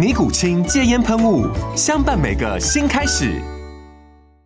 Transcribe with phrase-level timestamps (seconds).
[0.00, 1.44] 尼古清戒烟喷雾，
[1.76, 3.38] 相伴每个新开始。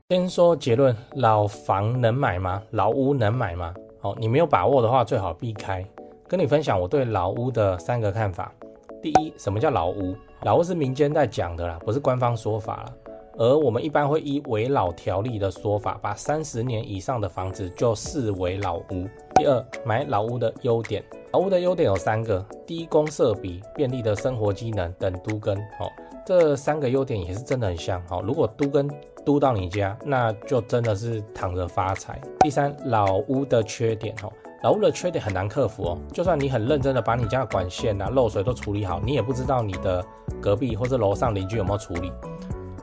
[0.08, 2.60] 先说结论：老房能买吗？
[2.72, 3.72] 老屋能买吗？
[4.00, 5.86] 好，你没有把握的话，最好避开。
[6.26, 8.52] 跟你分享我对老屋的三个看法。
[9.00, 10.16] 第一，什么叫老屋？
[10.42, 12.92] 老屋是民间在讲的啦，不是官方说法啦。
[13.38, 19.08] 而我们一般会依危老条例的说法，把三十年以上的房子就视为老屋。
[19.36, 21.00] 第二，买老屋的优点。
[21.34, 25.58] 老屋的优点有三个：低公设比、便利的生活机能等都跟。
[25.58, 25.90] 哦，
[26.24, 28.00] 这三个优点也是真的很像。
[28.08, 28.88] 哦，如果都跟
[29.26, 32.20] 都到你家，那就真的是躺着发财。
[32.38, 34.14] 第三，老屋的缺点。
[34.22, 35.98] 哦，老屋的缺点很难克服哦。
[36.12, 40.04] 就算你很认真的把你家的管线啊、漏水都处理好，你也不知道你的
[40.40, 42.12] 隔壁或者楼上邻居有没有处理。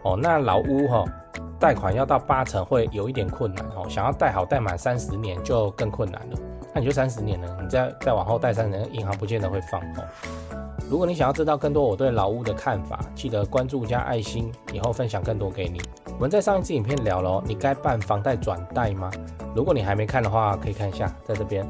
[0.04, 1.06] 哦，那老屋哈，
[1.58, 3.66] 贷款要到八成会有一点困难。
[3.78, 6.38] 哦，想要贷好贷满三十年就更困难了。
[6.73, 10.03] 那你就三十年了，你再再往后贷三十年，银行不见得会放哦。
[10.89, 15.81] 如果你想要知道更多我对老屋的看法，记得关注加爱心，以后分享更多给你。
[16.16, 19.09] 我们在上一次影片聊了，你该办房贷转贷吗？
[19.55, 21.66] 如果你还没看的话，可以看一下，在这边。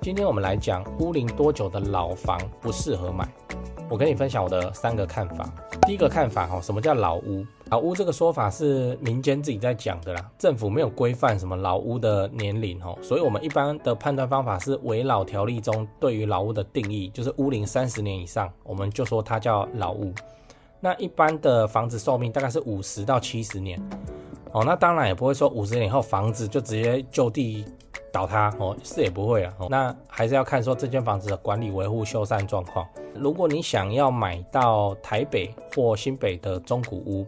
[0.00, 3.26] 今天我们来讲屋龄多久的老房不适合买。
[3.88, 5.48] 我跟你分享我的三个看法。
[5.82, 7.44] 第一个看法哈，什么叫老屋？
[7.72, 20.12] 老屋这个说法是民间自己在讲的啦，政府没有规范什么老屋的年龄哦，所以我们一般的判断方法是围老条例中对于老屋的定义，就是屋龄三十年以上，我们就说它叫老屋。
[20.80, 23.80] 那一般的房子寿命大概是五十到七十年，
[24.52, 27.64] 哦，那当然也不会说五十年以后房子就直接就地。
[28.12, 32.86] 倒塌哦，是也不会啊，那还是要看说这间房子的管理维护修缮状况。
[33.14, 37.26] 如果你想要买到台北或新北的中古屋，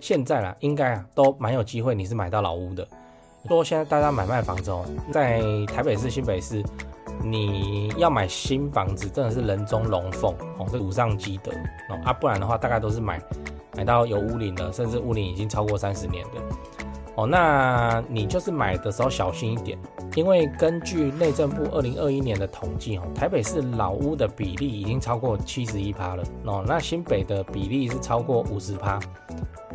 [0.00, 2.86] 现在啦，应该啊都蛮有机会你是买到老屋的。
[3.48, 6.62] 说现在大家买卖房子哦，在台北市、新北市，
[7.22, 11.50] 你要买新房子真的是人中龙凤哦，是五上积德
[11.88, 13.20] 哦啊，不然的话大概都是买
[13.76, 16.40] 买到有屋龄的，甚至屋龄已经超过三十年的。
[17.16, 19.78] 哦，那你就是买的时候小心一点，
[20.14, 28.98] 因为根据内政部二零二一年的统计，哦，台北市老屋的比例已经超过七十一趴了，哦，那新北的比例是超过五十趴，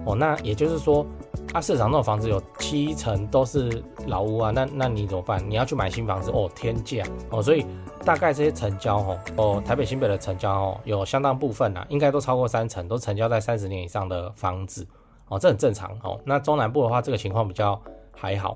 [0.05, 1.05] 哦，那也就是说，
[1.53, 5.43] 啊，市场那种房子有七成都是老屋啊，那那你怎么办？
[5.49, 7.65] 你要去买新房子，哦，天价，哦，所以
[8.05, 14.85] 大概这些成交，哦，哦，台北新北的成交，哦，有相当部分啊，应该都超过三成，都成交在三十年以上的房子。
[15.27, 16.19] 哦，这很正常哦。
[16.23, 17.81] 那中南部的话，这个情况比较
[18.15, 18.55] 还好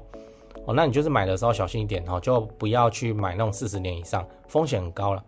[0.66, 0.74] 哦。
[0.76, 5.24] 那你就是买的时候小心一点哦，就不要去买那种四十年以上，风险很高了。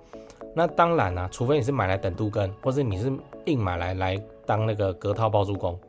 [0.53, 3.12] 那当然啦、啊，除非你是买来等都更，或是你是
[3.46, 5.80] 硬买来来当那个隔套包租公，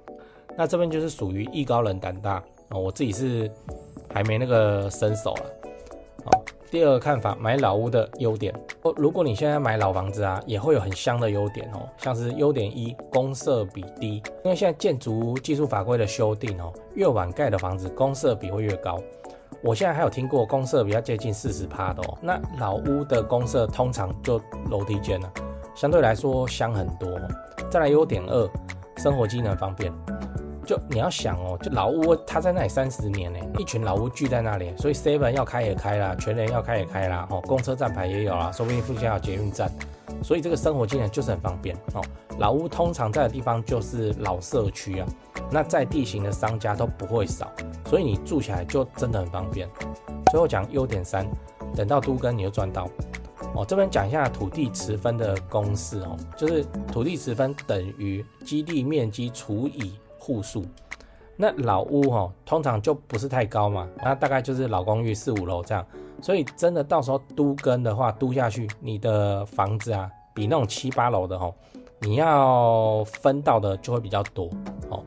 [0.56, 2.80] 那这边就是属于艺高人胆大哦。
[2.80, 3.50] 我自己是
[4.12, 5.44] 还没那个身手了。
[6.70, 8.94] 第二个看法，买老屋的优点哦。
[8.96, 14.22] 如果你现在买老房子啊，也会有很香的优点哦，像是优点一，公设比低。
[14.42, 18.98] 因为现在建筑技术法规的修订哦，越晚盖的房子公设比会越高。
[19.62, 22.16] 我现在还有听过公设比较接近四十趴的哦。
[22.22, 24.40] 那老屋的公设通常就
[24.70, 25.30] 楼梯间了，
[25.74, 27.20] 相对来说香很多。
[27.70, 28.50] 再来优点二，
[28.96, 29.92] 生活机能方便。
[30.72, 39.70] 就你要想哦，就老屋它在那里三十年呢，一群老屋聚在那里，所以 seven 要开也开啦，全联要开也开啦，哦，公车站牌也有啦，说不定附近还有捷运站，
[40.22, 42.00] 所以这个生活机能就是很方便哦。
[42.38, 45.06] 老屋通常在的地方就是老社区啊，
[45.50, 47.52] 那在地形的商家都不会少，
[47.84, 49.68] 所以你住起来就真的很方便。
[50.30, 51.26] 最后讲优点三，
[51.76, 52.88] 等到都更你就赚到
[53.54, 53.62] 哦。
[53.62, 59.92] 这边讲一下土地持分的公式哦，就是土地持分等于基地面积除以
[60.22, 60.64] 户数，
[61.36, 65.84] 那老屋哈、哦，通常就不是太高嘛，那大概就是老公寓四五楼这样，
[66.22, 71.54] 所以真的到时候都跟的话，都下去，你的房子啊，比那种七八楼的哈、哦，
[71.98, 74.48] 你要分到的就会比较多
[74.90, 75.02] 哦。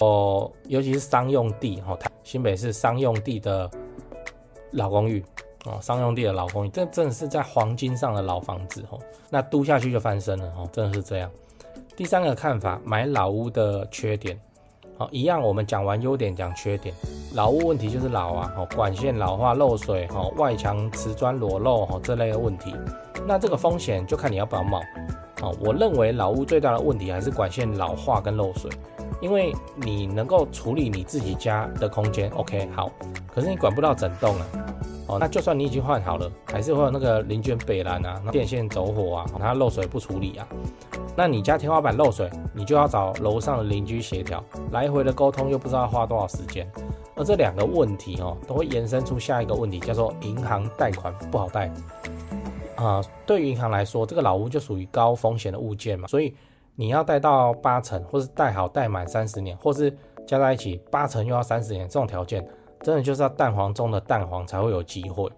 [0.00, 3.68] 哦，尤其是商用地哦，新北市商用地的
[4.72, 5.24] 老公寓
[5.64, 8.98] 哦，商用地的老公寓，这真的是在黄金上的老房子哦，
[9.30, 11.30] 那都下去就翻身了哦，真的是这样。
[11.96, 14.40] 第三个看法，买老屋的缺点，
[14.98, 16.92] 好，一样，我们讲完优点，讲缺点。
[17.32, 22.74] 老屋问题就是老啊，哦，管线老化、漏水，哦，外墙瓷砖裸露，哦，这类的问题。
[23.24, 24.80] 那这个风险就看你要不要冒。
[25.40, 28.68] 哦，我认为老屋最大的问题还是管线老化跟漏水，
[29.22, 32.90] 因为你能够处理你自己家的空间，OK，好，
[33.32, 34.46] 可是你管不到整栋啊。
[35.08, 40.46] 哦，那就算你已经换好了，还是会有那个邻居北烂啊，电线走火啊，它漏水不处理啊。
[41.16, 46.70] 那你家天花板漏水，你就要找楼上的邻居协调，来回的沟通又不知道花多少时间，
[47.16, 51.72] 而这两个问题哦，都会延伸出下一个问题，叫做银行贷款不好贷
[52.76, 53.02] 啊。
[53.26, 56.34] 对于银行来说，这个老屋就属于高风险的物件嘛，所以
[56.76, 59.90] 你要贷到八成，或是贷好贷满三十年，或是
[60.26, 62.46] 加在一起八成又要三十年，这种条件
[62.82, 65.30] 真的就是要蛋黄中的蛋黄才会有机会。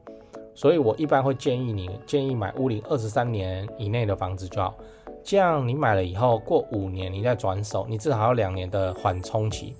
[0.54, 4.74] 所以我一般会建议你，建议买屋龄二十三年以内的房子就好。
[5.22, 9.74] 这样你买了以后，过五年你再转手，你至少要两年的缓冲期。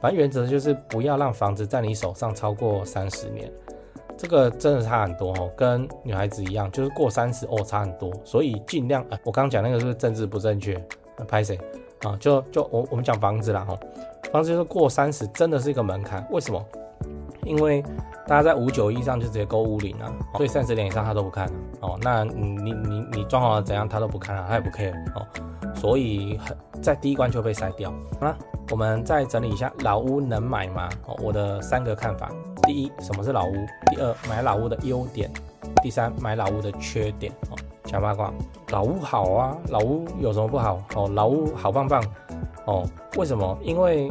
[0.00, 3.50] 反正原则就是不要让房子在你手上超过三十年，
[4.16, 8.10] 这个真的差很多哦，跟女孩子一样，就是过三十哦差很多。
[8.24, 10.82] 所以尽量，呃、我刚讲那个是不是政治不正确？
[11.28, 11.58] 拍谁
[12.02, 12.16] 啊？
[12.18, 13.78] 就就我我们讲房子啦哈，
[14.32, 16.26] 房子就是过三十真的是一个门槛。
[16.30, 16.64] 为什么？
[17.44, 17.82] 因为
[18.26, 21.98] 大家在五九以上就直接勾五零啊，所以三十点以上他都不看了哦。
[22.00, 25.26] 那你你你你装好了怎样他都不看了，他也不 care 哦。
[25.74, 26.38] 所以
[26.80, 27.92] 在第一关就被筛掉。
[28.20, 28.36] 好了，
[28.70, 30.88] 我们再整理一下，老屋能买吗？
[31.06, 32.30] 哦，我的三个看法：
[32.62, 33.52] 第一，什么是老屋？
[33.90, 35.28] 第二，买老屋的优点；
[35.82, 37.32] 第三，买老屋的缺点。
[37.50, 38.32] 哦，讲八卦，
[38.68, 40.80] 老屋好啊，老屋有什么不好？
[40.94, 42.04] 哦，老屋好棒棒。
[42.66, 42.86] 哦，
[43.16, 43.58] 为什么？
[43.62, 44.08] 因为。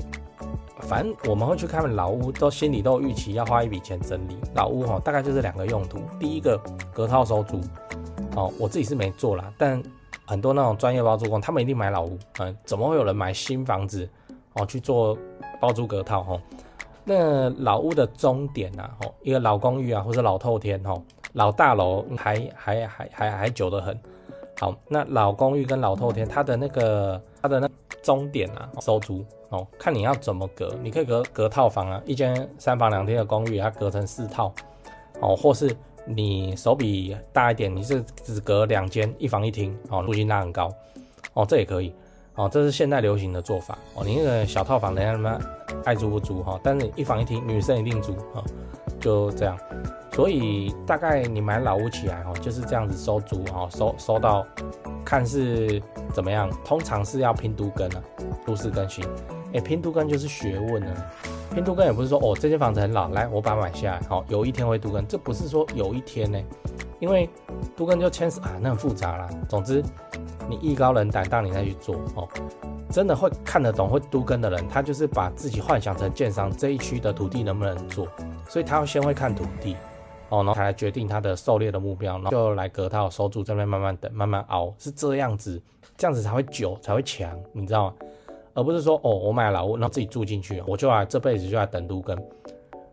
[0.82, 6.00] 反正我们会去看老屋，都心里都预期，要花一笔钱整理老屋哈，大概就是两个用途。
[6.20, 6.60] 第一个
[6.94, 7.62] 隔套收租，
[8.36, 9.82] 哦，我自己是没做啦，但
[10.26, 14.08] 很多那种专业包租公，他们一定买老屋，嗯，怎么会有人买新房子
[14.54, 15.18] 哦去做
[15.60, 16.42] 包租隔套哈？
[17.04, 21.02] 那老屋的终点呐，哦，一个老公寓啊，或者老透天哦，
[21.34, 23.98] 老大楼还还还还还久得很。
[24.60, 27.70] 好，那老公寓跟老透天，它的那个它的那
[28.04, 29.26] 终点啊，收租。
[29.52, 34.52] 哦，看你要怎么隔，你可以隔隔套房啊，一间三房两厅的公寓，它隔成四套，
[35.20, 35.76] 哦，或是
[36.06, 40.74] 你手笔大一点，你是只隔两间一房一厅，哦，租金拉很高，
[41.34, 41.94] 哦，这也可以，
[42.36, 45.40] 哦，这是现在流行的做法，哦，你那个小套房，人家他妈
[45.84, 48.42] 爱租不租哈，但是一房一厅，女生一定租啊，
[49.02, 49.58] 就这样，
[50.14, 54.48] 所以大概你买老屋起来哈，就是这样子收租哈，收收到
[55.04, 55.84] 看是
[56.14, 58.04] 怎么样，通常是要拼都跟啊，
[58.46, 59.04] 都市更新。
[59.54, 60.92] 哎，拼都根就是学问呢。
[61.54, 66.42] 拼都根也不是说哦，这间房子很老，来我把它买下来，好，有一天会都更，这不是说有一天呢，
[67.00, 67.30] 因为
[67.76, 69.30] 都根就牵涉啊，那很复杂啦。
[69.50, 69.84] 总之，
[70.48, 72.26] 你艺高人胆大，你再去做哦，
[72.90, 78.08] 真的会看得懂会都根的人，他就是把自己幻想成建商这一区的土地能不能做，
[78.48, 79.76] 所以他要先会看土地
[80.30, 85.62] 哦，然后才来决定他的狩猎的目标，然后就来隔套收住这边慢慢等，慢慢熬，是这样子，
[85.98, 87.96] 这样子才会久，才会强，你知道吗？
[88.54, 92.18] 而不是说哦，我买了老屋，然后自己住进去，我就来这辈子就来等都更。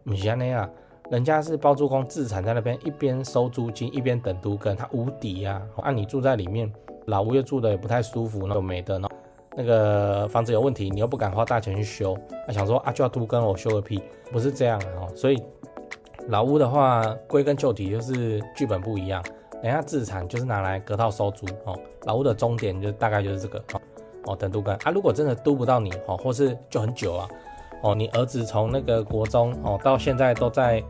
[0.05, 0.69] 不是那样，
[1.11, 5.61] 人家是包租公自产在那边，一边收租金一边等都更，他无敌呀。
[5.79, 6.73] 按、啊、你住在里面，
[7.07, 9.09] 老屋又住的也不太舒服，那又没得，那
[9.57, 12.15] 那个房子有问题，你又不敢花大钱去修，
[12.47, 14.01] 啊、想说啊就要都更，我修个屁，
[14.33, 15.09] 不是这样哦。
[15.15, 15.43] 所以
[16.29, 19.23] 老屋的话，归根究底就是剧本不一样，
[19.63, 21.79] 人家自产就是拿来隔套收租哦。
[22.05, 23.59] 老屋的终点就大概就是这个。
[23.73, 23.78] 哦，
[24.29, 24.91] 哦等都更啊！
[24.91, 27.29] 如果真的都不到你哦，或是就很久啊，
[27.83, 30.83] 哦，你儿子从那个国中哦到现在都在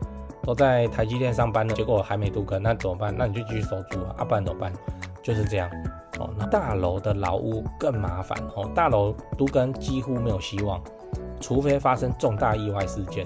[0.43, 3.15] 都在台积电上班了，结果还没都更，那怎么办？
[3.17, 4.73] 那你就继续收租啊，啊，不然怎么办？
[5.23, 5.69] 就是这样
[6.19, 6.29] 哦。
[6.37, 10.81] 那大楼的老屋更麻烦哦，大楼都更几乎没有希望，
[11.39, 13.25] 除非发生重大意外事件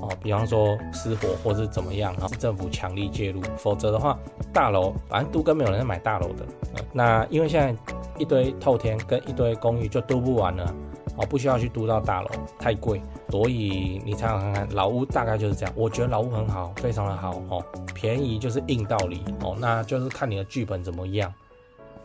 [0.00, 4.16] 哦，比方说失火或是怎么样，然后政府强力介入，否则的话，
[4.52, 6.46] 大楼反正都更没有人买大楼的。
[6.92, 7.74] 那因为现在。
[8.18, 10.74] 一堆透天跟一堆公寓就都不完了，
[11.16, 15.74] 哦，不需要去都到大楼，太贵，所以你想想看看，老屋大概就是这样。
[15.76, 21.32] 我觉得老屋很好，非常的好哦，便宜就是硬道理哦，那就是看你的剧本怎么样，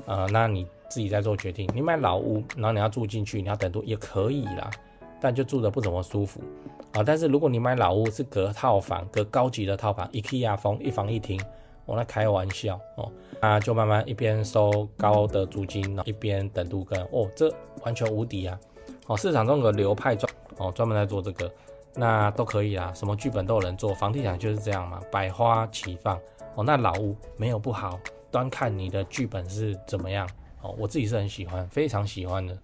[0.05, 1.70] 呃，那你自己再做决定。
[1.74, 4.70] 你买老屋，然后你要住进去，你要等都也可以啦，
[5.20, 6.41] 但就住的不怎么舒服
[6.93, 7.03] 啊。
[7.05, 11.39] 但是如果你买老屋是隔套房，隔高级的套房，IKEA 风，一房一厅。
[11.85, 13.11] 我在开玩笑哦，
[13.41, 18.57] 那就慢慢一边收高的租金，一边等都更哦，这完全无敌啊！
[19.07, 21.51] 哦，市场中的流派专哦，专门在做这个，
[21.95, 26.17] 那都可以啊，什么剧本都有人做，房地产就是这样嘛，百花齐放
[26.55, 26.63] 哦。
[26.63, 27.99] 那老屋没有不好，
[28.31, 30.29] 端看你的剧本是怎么样
[30.61, 30.73] 哦。
[30.77, 32.57] 我自己是很喜欢，非常喜欢的，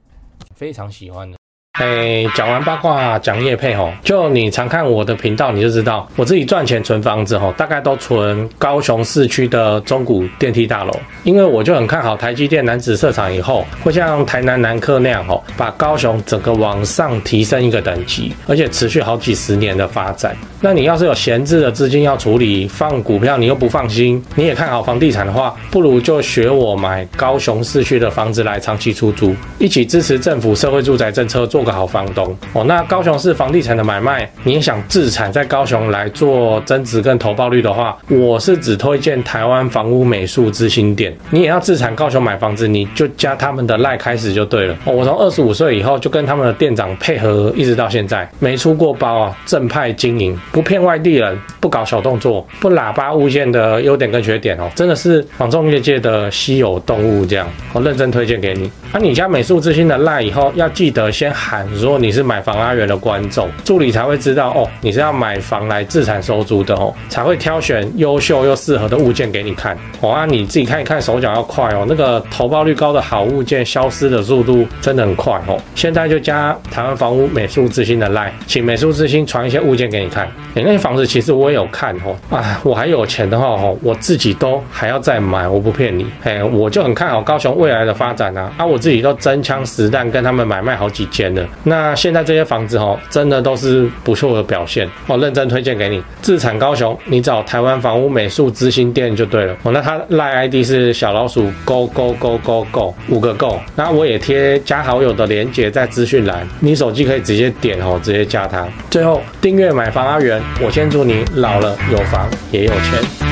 [0.56, 1.39] 非常喜欢的。
[1.80, 10.92] 哎，讲完八卦，讲业配吼，就你常看我的频道，你就知道我自己赚钱存房子吼，大概都存高雄市区的中古电梯大楼，
[11.24, 20.36] 因为我就很看好台积电男子设厂以后，会像台南南科那样吼，把高雄整个往上提升一个等级，而且持续好几十年的发展。
[20.62, 32.64] 那你要是有闲置的资金要处理，放股票你又不放心，你也看好房地产的话，不如就学我买高雄市区的房子来长期出租，一起支持政府社会住宅政策，做个好房东哦。
[32.66, 41.16] 那高雄市房地产的买卖，你也想自产在高雄来做增值跟投报率的话，我是只推荐台湾房屋美术之星店。
[41.30, 44.92] 你也要自产高雄买房子，你就加他们的赖开始就对了哦。
[44.92, 50.38] 我从二十五岁以后就跟他们的店长配合，一直到现在没出过包啊，正派经营。
[50.52, 58.72] 不骗外地人，不搞小动作，不喇叭物件的优点跟缺点哦，真的是房仲业界的稀有动物这样，我认真推荐给你。
[58.92, 69.78] 那、啊、你加美术之星的赖以后，要记得先喊说你是买房阿元的观众，助理才会知道哦，你是要买房来自产收租的哦，才会挑选优秀又适合的物件给你看。
[70.02, 75.62] 哦，啊，你自己看一看，手脚要快哦，那个投报率高的好物件消失的速度真的很快哦。
[75.76, 80.28] 现在就加台湾房屋美术之星的赖，请美术之星传一些物件给你看。
[80.56, 88.80] 欸、那些房子其实我也有看哦，啊，我还有钱的话哦，我自己都还要再买，我不骗你，哎，我就很看好高雄未来的发展啊，啊，我。
[88.80, 96.02] 自己都真枪实弹跟他们买卖好几间了，那现在这些房子哦，真的都是不错的表现哦，认真推荐给你。
[96.22, 99.72] 自产高雄，你找台湾房屋美术之星店就对了哦。
[99.74, 108.66] 那他赖 ID 是小老鼠 Go Go Go Go Go 五个 Go，那我也贴加好友的连接在资讯栏，你手机可以直接点哦，直接加他。
[108.90, 110.29] 最后订阅买房阿元，
[110.62, 113.29] 我先祝你老了有房也有钱。